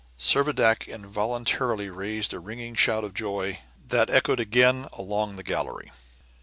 [0.17, 5.91] Servadac involuntarily raised a ringing shout of joy that echoed again along the gallery.